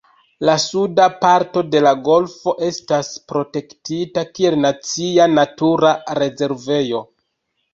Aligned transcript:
La 0.47 0.53
suda 0.61 1.03
parto 1.25 1.61
de 1.75 1.81
la 1.87 1.91
golfo 2.07 2.55
estas 2.69 3.11
protektita 3.33 4.25
kiel 4.39 4.59
nacia 4.65 5.29
natura 5.37 5.93
rezervejo. 6.23 7.05